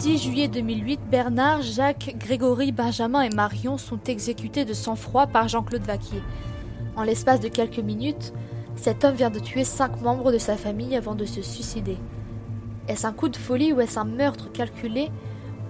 10 0.00 0.16
juillet 0.16 0.48
2008, 0.48 0.98
Bernard, 1.10 1.60
Jacques, 1.60 2.14
Grégory, 2.16 2.72
Benjamin 2.72 3.20
et 3.20 3.28
Marion 3.28 3.76
sont 3.76 4.00
exécutés 4.06 4.64
de 4.64 4.72
sang-froid 4.72 5.26
par 5.26 5.46
Jean-Claude 5.46 5.82
Vaquier. 5.82 6.22
En 6.96 7.02
l'espace 7.02 7.40
de 7.40 7.48
quelques 7.48 7.80
minutes, 7.80 8.32
cet 8.76 9.04
homme 9.04 9.14
vient 9.14 9.28
de 9.28 9.38
tuer 9.38 9.62
cinq 9.62 10.00
membres 10.00 10.32
de 10.32 10.38
sa 10.38 10.56
famille 10.56 10.96
avant 10.96 11.14
de 11.14 11.26
se 11.26 11.42
suicider. 11.42 11.98
Est-ce 12.88 13.06
un 13.06 13.12
coup 13.12 13.28
de 13.28 13.36
folie 13.36 13.74
ou 13.74 13.82
est-ce 13.82 13.98
un 13.98 14.04
meurtre 14.04 14.50
calculé? 14.50 15.10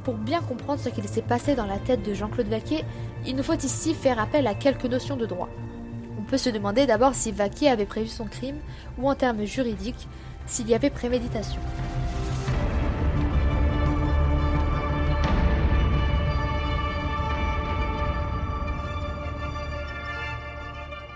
Pour 0.04 0.14
bien 0.14 0.40
comprendre 0.42 0.78
ce 0.78 0.90
qu'il 0.90 1.08
s'est 1.08 1.22
passé 1.22 1.56
dans 1.56 1.66
la 1.66 1.78
tête 1.78 2.04
de 2.04 2.14
Jean-Claude 2.14 2.46
Vaquier, 2.46 2.84
il 3.26 3.34
nous 3.34 3.42
faut 3.42 3.54
ici 3.54 3.94
faire 3.94 4.20
appel 4.20 4.46
à 4.46 4.54
quelques 4.54 4.86
notions 4.86 5.16
de 5.16 5.26
droit. 5.26 5.48
On 6.20 6.22
peut 6.22 6.38
se 6.38 6.50
demander 6.50 6.86
d'abord 6.86 7.16
si 7.16 7.32
Vaquier 7.32 7.68
avait 7.68 7.84
prévu 7.84 8.06
son 8.06 8.26
crime 8.26 8.60
ou 8.96 9.10
en 9.10 9.16
termes 9.16 9.42
juridiques, 9.42 10.06
s'il 10.46 10.68
y 10.68 10.74
avait 10.76 10.90
préméditation. 10.90 11.60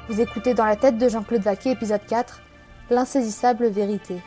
Vous 0.07 0.21
écoutez 0.21 0.53
Dans 0.53 0.67
la 0.67 0.77
tête 0.77 0.99
de 0.99 1.09
Jean-Claude 1.09 1.41
Vaquet, 1.41 1.71
épisode 1.71 2.05
4, 2.07 2.43
L'insaisissable 2.91 3.69
vérité. 3.69 4.21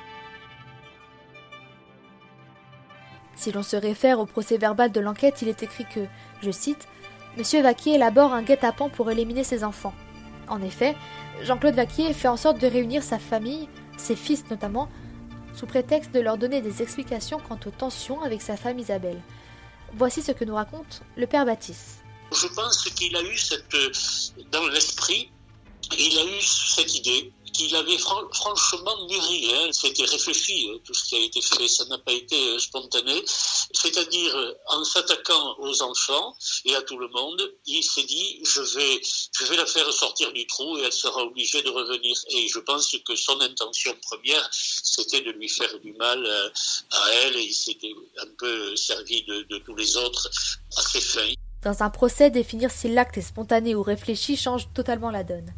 Si 3.36 3.52
l'on 3.52 3.62
se 3.62 3.76
réfère 3.76 4.20
au 4.20 4.26
procès 4.26 4.58
verbal 4.58 4.92
de 4.92 5.00
l'enquête, 5.00 5.44
il 5.44 5.50
est 5.50 5.62
écrit 5.62 5.86
que, 5.86 6.08
je 6.42 6.50
cite, 6.50 6.88
Monsieur 7.38 7.62
Vaquier 7.62 7.94
élabore 7.94 8.34
un 8.34 8.42
guet-apens 8.42 8.90
pour 8.90 9.12
éliminer 9.12 9.44
ses 9.44 9.64
enfants. 9.64 9.94
En 10.48 10.64
effet, 10.64 10.96
Jean-Claude 11.44 11.76
Vaquier 11.76 12.12
fait 12.14 12.28
en 12.28 12.38
sorte 12.38 12.60
de 12.60 12.66
réunir 12.66 13.04
sa 13.04 13.20
famille, 13.20 13.70
ses 13.98 14.16
fils 14.16 14.50
notamment, 14.50 14.90
sous 15.54 15.68
prétexte 15.68 16.12
de 16.12 16.20
leur 16.20 16.40
donner 16.40 16.62
des 16.62 16.82
explications 16.82 17.40
quant 17.48 17.60
aux 17.68 17.72
tensions 17.72 18.24
avec 18.24 18.42
sa 18.42 18.58
femme 18.58 18.80
Isabelle. 18.80 19.22
Voici 19.94 20.24
ce 20.24 20.32
que 20.32 20.44
nous 20.44 20.56
raconte 20.56 21.04
le 21.16 21.28
père 21.28 21.46
Baptiste. 21.46 22.04
Je 22.32 22.48
pense 22.48 22.84
qu'il 22.96 23.16
a 23.16 23.22
eu 23.22 23.38
cette, 23.38 23.76
dans 24.52 24.68
l'esprit 24.70 25.32
il 25.98 26.20
a 26.20 26.26
eu 26.26 26.42
cette 26.42 26.94
idée 26.96 27.32
qu'il 27.54 27.76
avait 27.76 27.98
franchement 27.98 29.08
mûri. 29.08 29.50
Hein. 29.54 29.70
C'était 29.72 30.06
réfléchi, 30.06 30.70
hein, 30.72 30.78
tout 30.84 30.94
ce 30.94 31.06
qui 31.06 31.16
a 31.16 31.20
été 31.20 31.42
fait. 31.42 31.68
Ça 31.68 31.86
n'a 31.86 31.98
pas 31.98 32.12
été 32.12 32.36
euh, 32.50 32.60
spontané. 32.60 33.24
C'est-à-dire, 33.72 34.36
euh, 34.36 34.54
en 34.68 34.84
s'attaquant 34.84 35.56
aux 35.60 35.82
enfants 35.82 36.36
et 36.66 36.76
à 36.76 36.82
tout 36.84 36.98
le 36.98 37.08
monde, 37.10 37.42
il 37.66 37.84
s'est 37.84 38.04
dit, 38.04 38.40
je 38.44 38.62
vais, 38.62 39.02
je 39.40 39.46
vais 39.46 39.56
la 39.56 39.66
faire 39.66 39.92
sortir 39.92 40.32
du 40.34 40.46
trou 40.46 40.78
et 40.78 40.84
elle 40.84 40.94
sera 40.94 41.24
obligée 41.24 41.62
de 41.64 41.70
revenir. 41.70 42.16
Et 42.30 42.48
je 42.48 42.60
pense 42.60 42.96
que 43.06 43.16
son 43.16 43.40
intention 43.42 43.96
première, 44.04 44.48
c'était 44.52 45.22
de 45.22 45.32
lui 45.32 45.50
faire 45.50 45.80
du 45.80 45.94
mal 45.94 46.24
euh, 46.26 46.50
à 46.92 47.12
elle 47.24 47.38
et 47.38 47.44
il 47.44 47.54
s'était 47.54 47.94
un 48.22 48.30
peu 48.38 48.76
servi 48.76 49.24
de, 49.24 49.44
de 49.44 49.58
tous 49.60 49.76
les 49.76 49.98
autres 49.98 50.30
à 50.78 50.82
ses 50.82 51.02
fins. 51.02 51.34
Dans 51.64 51.82
un 51.82 51.90
procès, 51.90 52.30
définir 52.30 52.70
si 52.70 52.88
l'acte 52.88 53.18
est 53.18 53.22
spontané 53.22 53.74
ou 53.74 53.82
réfléchi 53.82 54.38
change 54.38 54.72
totalement 54.74 55.10
la 55.10 55.24
donne. 55.24 55.54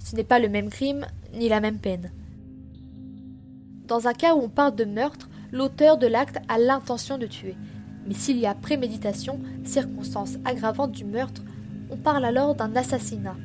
Ce 0.00 0.16
n'est 0.16 0.24
pas 0.24 0.40
le 0.40 0.48
même 0.48 0.70
crime 0.70 1.06
ni 1.32 1.48
la 1.48 1.60
même 1.60 1.78
peine. 1.78 2.10
Dans 3.86 4.08
un 4.08 4.14
cas 4.14 4.34
où 4.34 4.40
on 4.40 4.48
parle 4.48 4.74
de 4.74 4.84
meurtre, 4.84 5.28
l'auteur 5.52 5.98
de 5.98 6.06
l'acte 6.06 6.38
a 6.48 6.58
l'intention 6.58 7.18
de 7.18 7.26
tuer. 7.26 7.56
Mais 8.06 8.14
s'il 8.14 8.38
y 8.38 8.46
a 8.46 8.54
préméditation, 8.54 9.40
circonstance 9.64 10.36
aggravante 10.44 10.92
du 10.92 11.04
meurtre, 11.04 11.42
on 11.90 11.96
parle 11.96 12.24
alors 12.24 12.54
d'un 12.54 12.74
assassinat. 12.76 13.36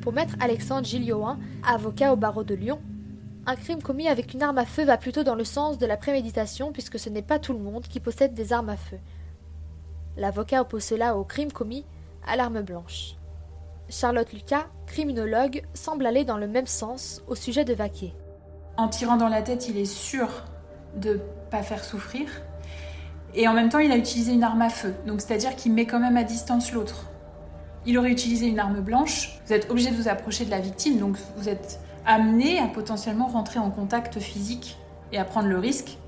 Pour 0.00 0.12
maître 0.12 0.34
Alexandre 0.40 0.86
Gillioin, 0.86 1.38
avocat 1.66 2.12
au 2.12 2.16
barreau 2.16 2.42
de 2.42 2.54
Lyon, 2.54 2.80
un 3.46 3.56
crime 3.56 3.82
commis 3.82 4.08
avec 4.08 4.34
une 4.34 4.42
arme 4.42 4.58
à 4.58 4.66
feu 4.66 4.84
va 4.84 4.96
plutôt 4.96 5.24
dans 5.24 5.34
le 5.34 5.44
sens 5.44 5.78
de 5.78 5.86
la 5.86 5.96
préméditation 5.96 6.72
puisque 6.72 6.98
ce 6.98 7.08
n'est 7.08 7.22
pas 7.22 7.38
tout 7.38 7.52
le 7.52 7.58
monde 7.58 7.84
qui 7.84 8.00
possède 8.00 8.34
des 8.34 8.52
armes 8.52 8.68
à 8.68 8.76
feu. 8.76 8.98
L'avocat 10.16 10.62
oppose 10.62 10.84
cela 10.84 11.16
au 11.16 11.24
crime 11.24 11.52
commis 11.52 11.84
à 12.26 12.36
l'arme 12.36 12.62
blanche. 12.62 13.16
Charlotte 13.92 14.32
Lucas, 14.32 14.68
criminologue, 14.86 15.62
semble 15.74 16.06
aller 16.06 16.24
dans 16.24 16.38
le 16.38 16.48
même 16.48 16.66
sens 16.66 17.22
au 17.28 17.34
sujet 17.34 17.66
de 17.66 17.74
Vaquet. 17.74 18.14
En 18.78 18.88
tirant 18.88 19.18
dans 19.18 19.28
la 19.28 19.42
tête, 19.42 19.68
il 19.68 19.76
est 19.76 19.84
sûr 19.84 20.28
de 20.96 21.20
pas 21.50 21.62
faire 21.62 21.84
souffrir. 21.84 22.26
Et 23.34 23.46
en 23.48 23.52
même 23.52 23.68
temps, 23.68 23.80
il 23.80 23.92
a 23.92 23.98
utilisé 23.98 24.32
une 24.32 24.44
arme 24.44 24.62
à 24.62 24.70
feu. 24.70 24.94
Donc, 25.06 25.20
c'est-à-dire 25.20 25.56
qu'il 25.56 25.74
met 25.74 25.84
quand 25.84 26.00
même 26.00 26.16
à 26.16 26.24
distance 26.24 26.72
l'autre. 26.72 27.04
Il 27.84 27.98
aurait 27.98 28.10
utilisé 28.10 28.46
une 28.46 28.58
arme 28.58 28.80
blanche. 28.80 29.38
Vous 29.46 29.52
êtes 29.52 29.70
obligé 29.70 29.90
de 29.90 29.96
vous 29.96 30.08
approcher 30.08 30.46
de 30.46 30.50
la 30.50 30.60
victime. 30.60 30.96
Donc, 30.96 31.18
vous 31.36 31.50
êtes 31.50 31.78
amené 32.06 32.60
à 32.60 32.68
potentiellement 32.68 33.26
rentrer 33.26 33.58
en 33.58 33.70
contact 33.70 34.18
physique 34.20 34.78
et 35.12 35.18
à 35.18 35.26
prendre 35.26 35.48
le 35.48 35.58
risque 35.58 35.98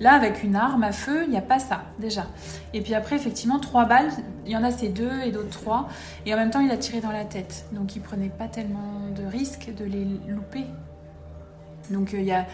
Là, 0.00 0.12
avec 0.12 0.44
une 0.44 0.54
arme 0.54 0.84
à 0.84 0.92
feu, 0.92 1.24
il 1.24 1.30
n'y 1.30 1.36
a 1.36 1.42
pas 1.42 1.58
ça, 1.58 1.82
déjà. 1.98 2.26
Et 2.72 2.80
puis 2.80 2.94
après, 2.94 3.16
effectivement, 3.16 3.58
trois 3.58 3.84
balles, 3.84 4.10
il 4.46 4.52
y 4.52 4.56
en 4.56 4.62
a 4.62 4.70
c'est 4.70 4.88
deux 4.88 5.20
et 5.24 5.32
d'autres 5.32 5.50
trois. 5.50 5.88
Et 6.24 6.32
en 6.32 6.36
même 6.36 6.50
temps, 6.50 6.60
il 6.60 6.70
a 6.70 6.76
tiré 6.76 7.00
dans 7.00 7.10
la 7.10 7.24
tête. 7.24 7.66
Donc 7.72 7.96
il 7.96 8.02
prenait 8.02 8.28
pas 8.28 8.46
tellement 8.46 9.08
de 9.14 9.24
risques 9.26 9.72
de 9.76 9.84
les 9.84 10.04
louper. 10.28 10.66
Donc 11.90 12.14
euh, 12.14 12.20
il 12.20 12.26
y 12.26 12.32
a 12.32 12.46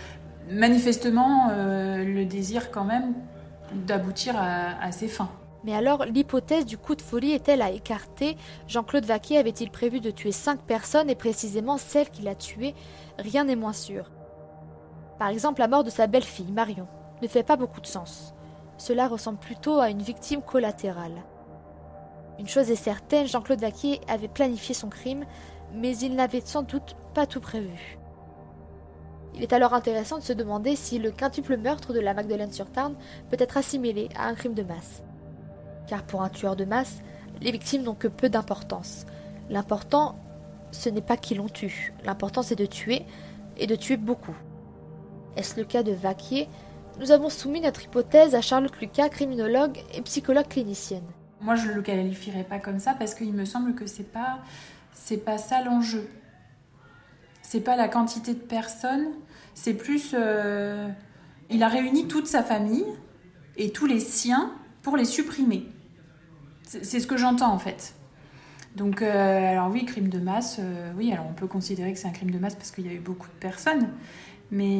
manifestement 0.50 1.48
euh, 1.50 2.04
le 2.04 2.24
désir 2.24 2.70
quand 2.70 2.84
même 2.84 3.14
d'aboutir 3.86 4.36
à, 4.36 4.82
à 4.82 4.92
ses 4.92 5.08
fins. 5.08 5.30
Mais 5.64 5.74
alors, 5.74 6.04
l'hypothèse 6.04 6.66
du 6.66 6.76
coup 6.76 6.94
de 6.94 7.02
folie 7.02 7.32
est-elle 7.32 7.62
à 7.62 7.70
écarter? 7.70 8.36
Jean-Claude 8.68 9.06
Vaquier 9.06 9.38
avait-il 9.38 9.70
prévu 9.70 10.00
de 10.00 10.10
tuer 10.10 10.32
cinq 10.32 10.60
personnes 10.60 11.08
et 11.08 11.14
précisément 11.14 11.78
celle 11.78 12.10
qu'il 12.10 12.28
a 12.28 12.34
tuée? 12.34 12.74
Rien 13.18 13.44
n'est 13.44 13.56
moins 13.56 13.72
sûr. 13.72 14.10
Par 15.18 15.28
exemple, 15.28 15.60
la 15.60 15.68
mort 15.68 15.84
de 15.84 15.90
sa 15.90 16.06
belle-fille, 16.06 16.52
Marion 16.52 16.86
fait 17.28 17.42
pas 17.42 17.56
beaucoup 17.56 17.80
de 17.80 17.86
sens. 17.86 18.34
Cela 18.78 19.08
ressemble 19.08 19.38
plutôt 19.38 19.78
à 19.78 19.90
une 19.90 20.02
victime 20.02 20.42
collatérale. 20.42 21.22
Une 22.38 22.48
chose 22.48 22.70
est 22.70 22.76
certaine, 22.76 23.26
Jean-Claude 23.26 23.60
Vaquier 23.60 24.00
avait 24.08 24.28
planifié 24.28 24.74
son 24.74 24.88
crime, 24.88 25.24
mais 25.72 25.96
il 25.98 26.14
n'avait 26.14 26.40
sans 26.40 26.62
doute 26.62 26.96
pas 27.14 27.26
tout 27.26 27.40
prévu. 27.40 27.98
Il 29.36 29.42
est 29.42 29.52
alors 29.52 29.74
intéressant 29.74 30.18
de 30.18 30.22
se 30.22 30.32
demander 30.32 30.76
si 30.76 30.98
le 30.98 31.10
quintuple 31.10 31.56
meurtre 31.56 31.92
de 31.92 32.00
la 32.00 32.14
Magdeleine-sur-Tarn 32.14 32.94
peut 33.30 33.36
être 33.38 33.56
assimilé 33.56 34.08
à 34.16 34.26
un 34.26 34.34
crime 34.34 34.54
de 34.54 34.62
masse. 34.62 35.02
Car 35.86 36.04
pour 36.04 36.22
un 36.22 36.28
tueur 36.28 36.56
de 36.56 36.64
masse, 36.64 37.02
les 37.40 37.50
victimes 37.50 37.82
n'ont 37.82 37.94
que 37.94 38.08
peu 38.08 38.28
d'importance. 38.28 39.06
L'important, 39.50 40.16
ce 40.70 40.88
n'est 40.88 41.02
pas 41.02 41.16
qui 41.16 41.34
l'on 41.34 41.48
tue, 41.48 41.92
l'important 42.04 42.42
c'est 42.42 42.54
de 42.56 42.66
tuer, 42.66 43.04
et 43.56 43.66
de 43.66 43.76
tuer 43.76 43.96
beaucoup. 43.96 44.36
Est-ce 45.36 45.58
le 45.58 45.64
cas 45.64 45.82
de 45.82 45.92
Vaquier? 45.92 46.48
Nous 46.98 47.10
avons 47.10 47.30
soumis 47.30 47.60
notre 47.60 47.84
hypothèse 47.84 48.34
à 48.34 48.40
Charlotte 48.40 48.76
Lucas, 48.80 49.08
criminologue 49.08 49.78
et 49.94 50.02
psychologue 50.02 50.48
clinicienne. 50.48 51.04
Moi, 51.40 51.56
je 51.56 51.68
ne 51.68 51.74
le 51.74 51.82
qualifierais 51.82 52.44
pas 52.44 52.58
comme 52.58 52.78
ça 52.78 52.94
parce 52.94 53.14
qu'il 53.14 53.32
me 53.32 53.44
semble 53.44 53.74
que 53.74 53.86
c'est 53.86 54.10
pas 54.10 54.38
pas 55.24 55.38
ça 55.38 55.62
l'enjeu. 55.62 56.08
C'est 57.42 57.60
pas 57.60 57.76
la 57.76 57.88
quantité 57.88 58.32
de 58.32 58.38
personnes, 58.38 59.08
c'est 59.54 59.74
plus 59.74 60.14
euh, 60.14 60.88
il 61.50 61.62
a 61.62 61.68
réuni 61.68 62.08
toute 62.08 62.26
sa 62.26 62.42
famille 62.42 62.86
et 63.56 63.70
tous 63.70 63.86
les 63.86 64.00
siens 64.00 64.52
pour 64.82 64.96
les 64.96 65.04
supprimer. 65.04 65.68
C'est 66.62 67.00
ce 67.00 67.06
que 67.06 67.16
j'entends 67.16 67.52
en 67.52 67.58
fait. 67.58 67.94
Donc, 68.74 69.02
euh, 69.02 69.52
alors 69.52 69.70
oui, 69.70 69.84
crime 69.84 70.08
de 70.08 70.18
masse, 70.18 70.58
euh, 70.60 70.92
oui, 70.96 71.12
alors 71.12 71.26
on 71.30 71.32
peut 71.32 71.46
considérer 71.46 71.92
que 71.92 71.98
c'est 71.98 72.08
un 72.08 72.12
crime 72.12 72.30
de 72.30 72.38
masse 72.38 72.56
parce 72.56 72.72
qu'il 72.72 72.86
y 72.86 72.90
a 72.90 72.92
eu 72.92 72.98
beaucoup 72.98 73.28
de 73.28 73.38
personnes, 73.40 73.88
mais 74.50 74.72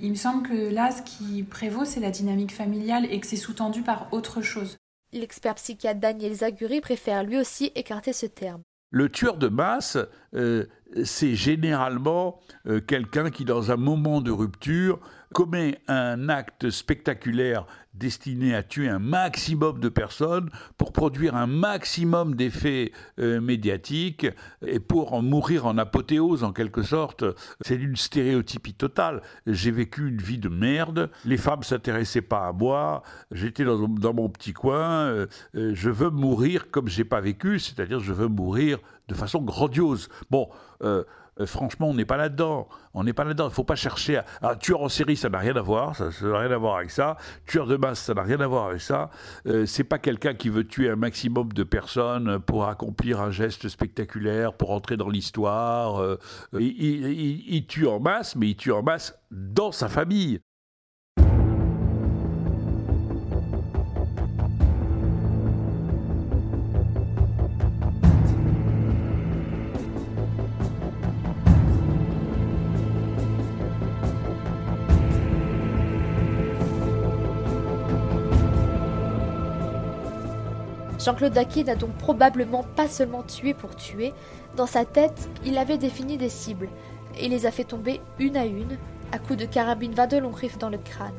il 0.00 0.10
me 0.10 0.14
semble 0.14 0.46
que 0.46 0.72
là, 0.72 0.90
ce 0.90 1.02
qui 1.02 1.42
prévaut, 1.42 1.86
c'est 1.86 2.00
la 2.00 2.10
dynamique 2.10 2.52
familiale 2.52 3.06
et 3.10 3.18
que 3.18 3.26
c'est 3.26 3.36
sous-tendu 3.36 3.82
par 3.82 4.08
autre 4.12 4.42
chose. 4.42 4.76
L'expert 5.12 5.54
psychiatre 5.54 6.00
Daniel 6.00 6.34
Zaguri 6.34 6.82
préfère 6.82 7.24
lui 7.24 7.38
aussi 7.38 7.72
écarter 7.74 8.12
ce 8.12 8.26
terme. 8.26 8.60
Le 8.90 9.10
tueur 9.10 9.36
de 9.36 9.48
masse, 9.48 9.98
euh, 10.34 10.66
c'est 11.04 11.34
généralement 11.34 12.40
euh, 12.66 12.80
quelqu'un 12.80 13.30
qui, 13.30 13.44
dans 13.44 13.70
un 13.70 13.76
moment 13.76 14.20
de 14.20 14.30
rupture, 14.30 14.98
commet 15.34 15.78
un 15.88 16.30
acte 16.30 16.70
spectaculaire 16.70 17.66
destiné 17.92 18.54
à 18.54 18.62
tuer 18.62 18.88
un 18.88 18.98
maximum 18.98 19.80
de 19.80 19.90
personnes 19.90 20.48
pour 20.78 20.92
produire 20.92 21.34
un 21.34 21.46
maximum 21.46 22.34
d'effets 22.34 22.92
euh, 23.18 23.40
médiatiques 23.40 24.26
et 24.64 24.80
pour 24.80 25.12
en 25.12 25.20
mourir 25.20 25.66
en 25.66 25.76
apothéose 25.76 26.44
en 26.44 26.52
quelque 26.52 26.82
sorte. 26.82 27.24
C'est 27.60 27.74
une 27.74 27.96
stéréotypie 27.96 28.72
totale. 28.72 29.20
J'ai 29.46 29.72
vécu 29.72 30.08
une 30.08 30.22
vie 30.22 30.38
de 30.38 30.48
merde, 30.48 31.10
les 31.26 31.36
femmes 31.36 31.62
s'intéressaient 31.62 32.22
pas 32.22 32.46
à 32.46 32.52
moi, 32.52 33.02
j'étais 33.30 33.64
dans, 33.64 34.14
mon 34.14 34.28
petit 34.28 34.52
coin, 34.52 35.26
je 35.54 35.90
veux 35.90 36.10
mourir 36.10 36.70
comme 36.70 36.88
j'ai 36.88 37.04
pas 37.04 37.20
vécu, 37.20 37.58
c'est-à-dire 37.58 38.00
je 38.00 38.12
veux 38.12 38.28
mourir 38.28 38.78
de 39.08 39.14
façon 39.14 39.40
grandiose. 39.40 40.08
Bon, 40.30 40.48
euh, 40.82 41.04
euh, 41.40 41.46
franchement, 41.46 41.88
on 41.88 41.94
n'est 41.94 42.04
pas 42.04 42.16
là-dedans. 42.16 42.68
On 42.94 43.04
n'est 43.04 43.12
pas 43.12 43.24
là-dedans. 43.24 43.44
Il 43.44 43.50
ne 43.50 43.54
faut 43.54 43.64
pas 43.64 43.76
chercher 43.76 44.20
à... 44.42 44.56
Tueur 44.56 44.82
en 44.82 44.88
série, 44.88 45.16
ça 45.16 45.28
n'a 45.28 45.38
rien 45.38 45.56
à 45.56 45.60
voir. 45.60 45.94
Ça 45.94 46.10
n'a 46.22 46.38
rien 46.38 46.50
à 46.50 46.56
voir 46.56 46.76
avec 46.76 46.90
ça. 46.90 47.16
Tueur 47.46 47.66
de 47.66 47.76
masse, 47.76 48.00
ça 48.00 48.14
n'a 48.14 48.22
rien 48.22 48.40
à 48.40 48.46
voir 48.46 48.66
avec 48.66 48.80
ça. 48.80 49.10
Euh, 49.46 49.66
c'est 49.66 49.84
pas 49.84 49.98
quelqu'un 49.98 50.34
qui 50.34 50.48
veut 50.48 50.66
tuer 50.66 50.90
un 50.90 50.96
maximum 50.96 51.52
de 51.52 51.62
personnes 51.62 52.38
pour 52.40 52.66
accomplir 52.66 53.20
un 53.20 53.30
geste 53.30 53.68
spectaculaire, 53.68 54.52
pour 54.54 54.70
entrer 54.70 54.96
dans 54.96 55.08
l'histoire. 55.08 56.00
Euh, 56.00 56.18
il 56.58 57.66
tue 57.66 57.86
en 57.86 58.00
masse, 58.00 58.36
mais 58.36 58.48
il 58.48 58.56
tue 58.56 58.72
en 58.72 58.82
masse 58.82 59.18
dans 59.30 59.72
sa 59.72 59.88
famille. 59.88 60.40
Jean-Claude 80.98 81.32
Vaquier 81.32 81.64
n'a 81.64 81.76
donc 81.76 81.92
probablement 81.96 82.64
pas 82.76 82.88
seulement 82.88 83.22
tué 83.22 83.54
pour 83.54 83.76
tuer, 83.76 84.12
dans 84.56 84.66
sa 84.66 84.84
tête, 84.84 85.28
il 85.44 85.56
avait 85.56 85.78
défini 85.78 86.16
des 86.16 86.28
cibles, 86.28 86.68
et 87.16 87.28
les 87.28 87.46
a 87.46 87.50
fait 87.50 87.64
tomber 87.64 88.00
une 88.18 88.36
à 88.36 88.44
une, 88.44 88.76
à 89.12 89.18
coups 89.18 89.38
de 89.38 89.44
carabine 89.44 89.92
22 89.92 90.20
long 90.20 90.32
riff 90.32 90.58
dans 90.58 90.70
le 90.70 90.78
crâne. 90.78 91.12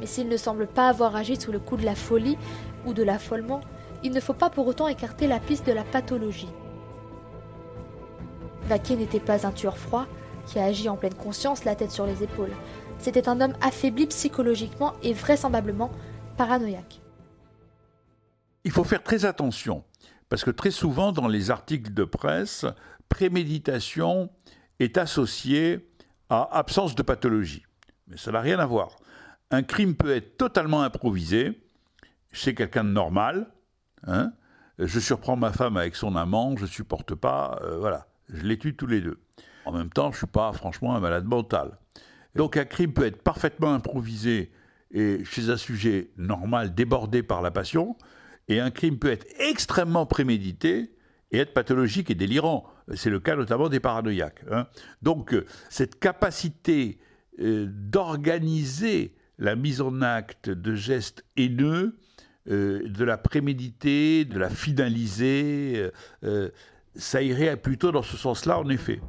Mais 0.00 0.06
s'il 0.06 0.28
ne 0.28 0.36
semble 0.36 0.66
pas 0.66 0.88
avoir 0.88 1.16
agi 1.16 1.36
sous 1.36 1.52
le 1.52 1.58
coup 1.58 1.76
de 1.76 1.84
la 1.84 1.94
folie 1.94 2.38
ou 2.86 2.94
de 2.94 3.02
l'affolement, 3.02 3.60
il 4.02 4.12
ne 4.12 4.20
faut 4.20 4.32
pas 4.32 4.48
pour 4.48 4.66
autant 4.66 4.88
écarter 4.88 5.26
la 5.26 5.40
piste 5.40 5.66
de 5.66 5.72
la 5.72 5.84
pathologie. 5.84 6.48
Vaquier 8.68 8.96
n'était 8.96 9.20
pas 9.20 9.46
un 9.46 9.50
tueur 9.50 9.76
froid 9.76 10.06
qui 10.46 10.58
a 10.58 10.64
agi 10.64 10.88
en 10.88 10.96
pleine 10.96 11.14
conscience, 11.14 11.64
la 11.64 11.74
tête 11.74 11.90
sur 11.90 12.06
les 12.06 12.22
épaules. 12.22 12.52
C'était 12.98 13.28
un 13.28 13.40
homme 13.40 13.54
affaibli 13.60 14.06
psychologiquement 14.06 14.94
et 15.02 15.12
vraisemblablement 15.12 15.90
paranoïaque. 16.36 17.00
Il 18.64 18.70
faut 18.70 18.84
faire 18.84 19.02
très 19.02 19.24
attention, 19.24 19.84
parce 20.28 20.44
que 20.44 20.50
très 20.50 20.70
souvent 20.70 21.12
dans 21.12 21.28
les 21.28 21.50
articles 21.50 21.92
de 21.92 22.04
presse, 22.04 22.66
préméditation 23.08 24.30
est 24.78 24.98
associée 24.98 25.90
à 26.28 26.56
absence 26.58 26.94
de 26.94 27.02
pathologie. 27.02 27.64
Mais 28.08 28.16
ça 28.16 28.32
n'a 28.32 28.40
rien 28.40 28.58
à 28.58 28.66
voir. 28.66 28.96
Un 29.50 29.62
crime 29.62 29.94
peut 29.94 30.14
être 30.14 30.36
totalement 30.36 30.82
improvisé 30.82 31.62
chez 32.32 32.54
quelqu'un 32.54 32.84
de 32.84 32.90
normal. 32.90 33.46
Hein. 34.06 34.32
je 34.78 35.00
surprends 35.00 35.36
ma 35.36 35.50
femme 35.50 35.76
avec 35.76 35.96
son 35.96 36.14
amant, 36.14 36.56
je 36.56 36.62
ne 36.62 36.68
supporte 36.68 37.14
pas, 37.14 37.58
euh, 37.62 37.78
voilà, 37.78 38.06
je 38.28 38.44
les 38.44 38.58
tue 38.58 38.76
tous 38.76 38.86
les 38.86 39.00
deux. 39.00 39.18
En 39.64 39.72
même 39.72 39.90
temps, 39.90 40.12
je 40.12 40.18
suis 40.18 40.26
pas 40.26 40.52
franchement 40.52 40.94
un 40.94 41.00
malade 41.00 41.24
mental. 41.24 41.78
Donc 42.36 42.56
un 42.56 42.64
crime 42.64 42.92
peut 42.92 43.04
être 43.04 43.22
parfaitement 43.22 43.74
improvisé 43.74 44.52
et 44.90 45.24
chez 45.24 45.50
un 45.50 45.56
sujet 45.56 46.10
normal 46.16 46.74
débordé 46.74 47.22
par 47.22 47.42
la 47.42 47.50
passion, 47.50 47.96
et 48.48 48.60
un 48.60 48.70
crime 48.70 48.98
peut 48.98 49.10
être 49.10 49.26
extrêmement 49.38 50.06
prémédité 50.06 50.90
et 51.30 51.38
être 51.38 51.52
pathologique 51.52 52.10
et 52.10 52.14
délirant. 52.14 52.64
C'est 52.94 53.10
le 53.10 53.20
cas 53.20 53.36
notamment 53.36 53.68
des 53.68 53.80
paranoïaques. 53.80 54.42
Hein. 54.50 54.66
Donc 55.02 55.36
cette 55.68 55.98
capacité 55.98 56.98
euh, 57.40 57.66
d'organiser 57.70 59.14
la 59.38 59.54
mise 59.54 59.80
en 59.80 60.02
acte 60.02 60.50
de 60.50 60.74
gestes 60.74 61.24
haineux, 61.36 61.96
euh, 62.50 62.88
de 62.88 63.04
la 63.04 63.16
préméditer, 63.16 64.24
de 64.24 64.38
la 64.38 64.50
finaliser, 64.50 65.90
euh, 66.24 66.48
ça 66.96 67.22
irait 67.22 67.56
plutôt 67.56 67.92
dans 67.92 68.02
ce 68.02 68.16
sens-là 68.16 68.58
en 68.58 68.68
effet. 68.68 69.00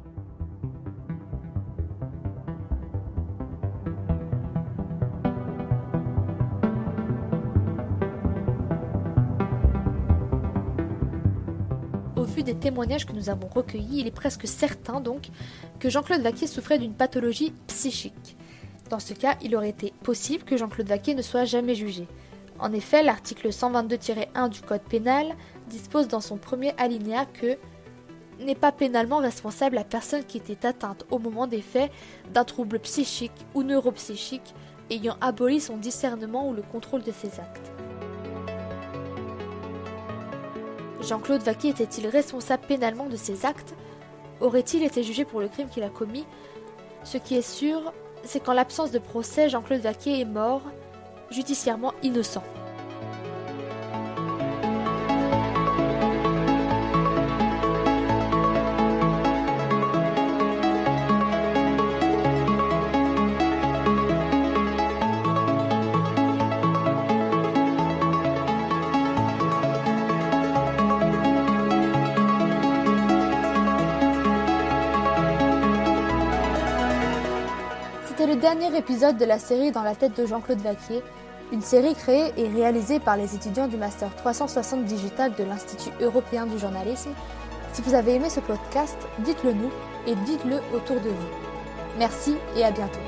Des 12.42 12.54
témoignages 12.54 13.06
que 13.06 13.12
nous 13.12 13.30
avons 13.30 13.48
recueillis, 13.48 14.00
il 14.00 14.06
est 14.06 14.12
presque 14.12 14.46
certain 14.46 15.00
donc 15.00 15.28
que 15.78 15.90
Jean-Claude 15.90 16.22
Vaquier 16.22 16.46
souffrait 16.46 16.78
d'une 16.78 16.94
pathologie 16.94 17.52
psychique. 17.66 18.36
Dans 18.88 18.98
ce 18.98 19.14
cas, 19.14 19.36
il 19.42 19.54
aurait 19.54 19.70
été 19.70 19.92
possible 20.02 20.44
que 20.44 20.56
Jean-Claude 20.56 20.88
Vaquier 20.88 21.14
ne 21.14 21.22
soit 21.22 21.44
jamais 21.44 21.74
jugé. 21.74 22.08
En 22.58 22.72
effet, 22.72 23.02
l'article 23.02 23.48
122-1 23.48 24.48
du 24.50 24.60
Code 24.60 24.82
pénal 24.82 25.34
dispose 25.68 26.08
dans 26.08 26.20
son 26.20 26.36
premier 26.36 26.72
alinéa 26.76 27.24
que 27.24 27.56
n'est 28.40 28.54
pas 28.54 28.72
pénalement 28.72 29.18
responsable 29.18 29.76
la 29.76 29.84
personne 29.84 30.24
qui 30.24 30.38
était 30.38 30.66
atteinte 30.66 31.04
au 31.10 31.18
moment 31.18 31.46
des 31.46 31.62
faits 31.62 31.90
d'un 32.32 32.44
trouble 32.44 32.78
psychique 32.80 33.46
ou 33.54 33.62
neuropsychique 33.62 34.54
ayant 34.90 35.16
aboli 35.20 35.60
son 35.60 35.76
discernement 35.76 36.48
ou 36.48 36.52
le 36.52 36.62
contrôle 36.62 37.02
de 37.02 37.12
ses 37.12 37.38
actes. 37.40 37.70
Jean-Claude 41.02 41.42
Vaquier 41.42 41.70
était-il 41.70 42.06
responsable 42.06 42.64
pénalement 42.66 43.06
de 43.06 43.16
ses 43.16 43.46
actes 43.46 43.74
Aurait-il 44.40 44.82
été 44.82 45.02
jugé 45.02 45.24
pour 45.24 45.40
le 45.40 45.48
crime 45.48 45.68
qu'il 45.68 45.82
a 45.82 45.88
commis 45.88 46.26
Ce 47.04 47.18
qui 47.18 47.36
est 47.36 47.48
sûr, 47.48 47.92
c'est 48.22 48.40
qu'en 48.40 48.52
l'absence 48.52 48.90
de 48.90 48.98
procès, 48.98 49.48
Jean-Claude 49.48 49.80
Vaquier 49.80 50.20
est 50.20 50.26
mort, 50.26 50.62
judiciairement 51.30 51.94
innocent. 52.02 52.42
C'était 78.20 78.34
le 78.34 78.38
dernier 78.38 78.76
épisode 78.76 79.16
de 79.16 79.24
la 79.24 79.38
série 79.38 79.72
Dans 79.72 79.82
la 79.82 79.94
tête 79.94 80.14
de 80.20 80.26
Jean-Claude 80.26 80.60
Vaquier, 80.60 81.02
une 81.52 81.62
série 81.62 81.94
créée 81.94 82.34
et 82.36 82.48
réalisée 82.48 83.00
par 83.00 83.16
les 83.16 83.34
étudiants 83.34 83.66
du 83.66 83.78
Master 83.78 84.14
360 84.14 84.84
Digital 84.84 85.32
de 85.38 85.42
l'Institut 85.42 85.88
européen 86.02 86.44
du 86.44 86.58
journalisme. 86.58 87.12
Si 87.72 87.80
vous 87.80 87.94
avez 87.94 88.16
aimé 88.16 88.28
ce 88.28 88.40
podcast, 88.40 88.98
dites-le 89.20 89.54
nous 89.54 89.70
et 90.06 90.14
dites-le 90.26 90.56
autour 90.76 90.96
de 90.96 91.08
vous. 91.08 91.28
Merci 91.98 92.36
et 92.58 92.62
à 92.62 92.70
bientôt. 92.70 93.00